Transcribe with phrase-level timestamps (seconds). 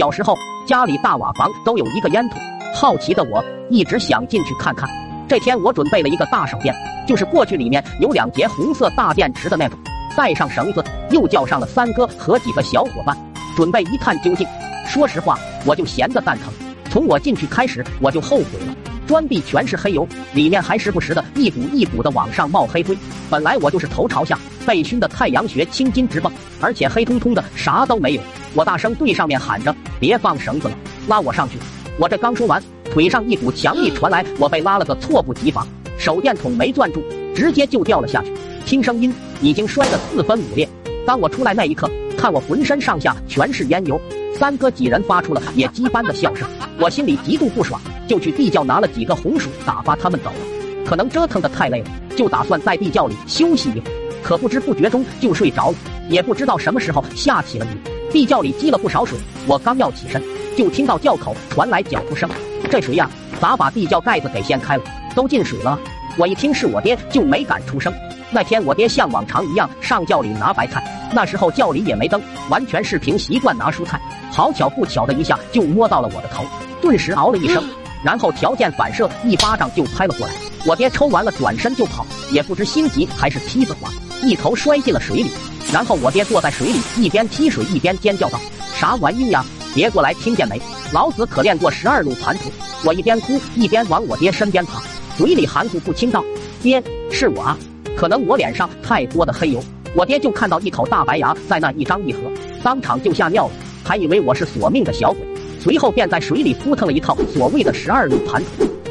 [0.00, 0.34] 小时候
[0.66, 2.36] 家里大瓦房都有一个烟囱，
[2.74, 4.88] 好奇的我一直想进去看看。
[5.28, 6.74] 这天我准备了一个大手电，
[7.06, 9.78] 就是过去里面有两节红色大电池的那种，
[10.16, 13.14] 带上绳子，又叫上了三哥和几个小伙伴，
[13.54, 14.48] 准备一探究竟。
[14.86, 16.50] 说实话，我就闲得蛋疼。
[16.90, 18.74] 从我进去开始，我就后悔了。
[19.10, 22.96] 砖壁全是黑油，里面还时不时的一股一股的往上冒黑灰。
[23.28, 28.22] 本来我就是头朝下，被熏的太阳穴青筋直蹦，而且黑通通的啥都没有。
[28.54, 30.74] 我大声对上面喊着：“别放绳子了，
[31.08, 31.58] 拉我上去！”
[31.98, 35.66] 我这刚说完，腿上一股强力传来，我被拉了个猝不及防，
[35.98, 37.02] 手电筒没攥住，
[37.34, 38.32] 直接就掉了下去。
[38.64, 40.68] 听声音，已经摔得四分五裂。
[41.04, 44.00] 当我出来那一刻，看我浑身上下全是烟油，
[44.38, 46.48] 三哥几人发出了野鸡般的笑声，
[46.78, 50.84] 我心里极度不爽，就去地窖拿了几个红薯打发他们走了。
[50.84, 55.76] 可能折腾的太累了，就打算在地窖里休息一会儿，可不知不觉中就睡着了，
[56.08, 57.68] 也不知道什么时候下起了雨。
[58.10, 60.20] 地窖里积了不少水，我刚要起身，
[60.56, 62.28] 就听到窖口传来脚步声。
[62.68, 63.08] 这谁呀，
[63.40, 64.82] 咋把地窖盖子给掀开了？
[65.14, 65.78] 都进水了！
[66.18, 67.94] 我一听是我爹，就没敢出声。
[68.32, 70.82] 那天我爹像往常一样上窖里拿白菜，
[71.14, 74.00] 那时候窖里也没灯，完全是凭习惯拿蔬菜。
[74.32, 76.44] 好巧不巧的一下就摸到了我的头，
[76.80, 77.64] 顿时嗷了一声，
[78.02, 80.32] 然后条件反射一巴掌就拍了过来。
[80.66, 83.90] 我爹抽完了转身就跑，也不知心急还是梯子滑，
[84.22, 85.30] 一头摔进了水里。
[85.72, 88.40] 然后我爹坐在水里，一边踢水一边尖叫道
[88.74, 89.44] ：“啥玩意呀？
[89.74, 90.60] 别过来，听见没？
[90.92, 92.50] 老子可练过十二路盘腿！”
[92.84, 94.82] 我一边哭一边往我爹身边爬，
[95.16, 96.24] 嘴里含糊不清道
[96.60, 97.56] ：“爹，是我啊。”
[97.96, 99.62] 可能我脸上太多的黑油，
[99.94, 102.20] 我爹就看到一口大白牙在那一张一合，
[102.62, 103.52] 当场就吓尿了，
[103.84, 105.20] 还以为我是索命的小鬼，
[105.60, 108.42] 随后便在水里扑腾了一套所谓的十二路盘。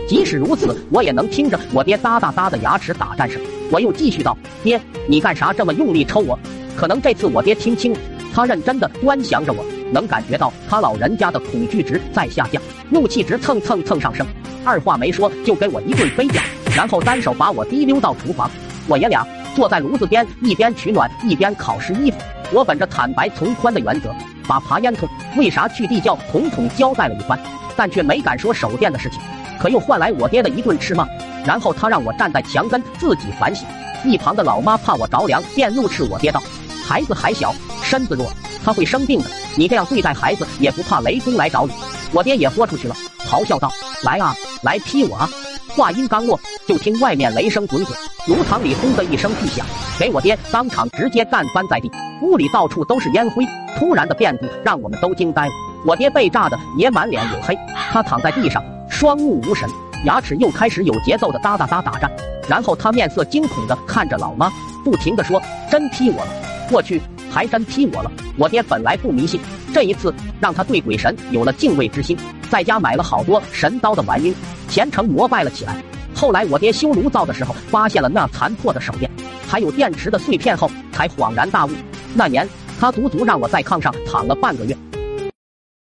[0.07, 3.41] 即使如此，我也能听着我爹哒哒哒的牙齿打战声。
[3.71, 6.37] 我又继续道：“爹，你干啥这么用力抽我？”
[6.75, 7.99] 可能这次我爹听清了，
[8.33, 12.59] 他认真的端详着我，能感觉到他老人家的恐惧值在下降，
[12.89, 14.25] 怒气值蹭蹭蹭上升，
[14.63, 16.41] 二话没说就给我一顿飞脚，
[16.75, 18.49] 然后单手把我提溜到厨房，
[18.87, 22.17] 我爷俩坐在炉子边，一边取暖一边烤湿衣服。
[22.52, 24.09] 我本着坦白从宽的原则，
[24.49, 27.37] 把爬烟囱为啥去地窖统统交代了一番，
[27.76, 29.21] 但却没敢说手电的事情，
[29.61, 31.08] 可又换来我爹的一顿斥骂，
[31.45, 33.67] 然后他让我站在墙根自己反省。
[34.04, 36.42] 一旁的老妈怕我着凉，便怒斥我爹道。
[36.83, 38.27] 孩子还小，身子弱，
[38.65, 39.30] 他会生病的。
[39.55, 41.73] 你这样对待孩子，也不怕雷公来找你？
[42.11, 42.95] 我爹也豁出去了，
[43.30, 43.71] 咆哮道
[44.02, 44.33] ：“来啊，
[44.64, 45.30] 来劈我啊！”
[45.77, 47.95] 话音刚落，就听外面雷声滚滚，
[48.29, 49.65] 炉膛里轰的一声巨响，
[49.97, 51.91] 给我爹当场直接干翻在地。
[52.21, 53.43] 屋里到处都是烟灰，
[53.75, 55.51] 突然的变故让我们都惊呆了。
[55.83, 57.57] 我爹被炸的也满脸黝黑，
[57.91, 59.67] 他躺在地上，双目无神，
[60.05, 62.11] 牙齿又开始有节奏的哒哒哒打颤。
[62.47, 64.47] 然后他面色惊恐的看着老妈，
[64.85, 65.41] 不停的说
[65.71, 66.31] ：“真劈我了！”
[66.69, 67.01] 过去
[67.31, 68.11] 还真劈我了！
[68.37, 69.41] 我爹本来不迷信，
[69.73, 71.51] 这一次让他对鬼神有了。
[71.53, 72.15] 敬畏之心，
[72.47, 73.01] 在家买了。
[73.01, 74.35] 好多神刀的玩意，
[74.67, 75.49] 虔诚膜拜了。
[75.49, 75.75] 起来。
[76.19, 79.09] 后来我爹修炉灶的时候，发现了那残破的手电，
[79.47, 81.69] 还有电池的碎片后，才恍然大悟。
[82.13, 82.45] 那年
[82.77, 84.75] 他足足让我在炕上躺了半个月。